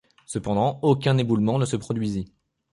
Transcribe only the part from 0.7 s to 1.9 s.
aucun éboulement ne se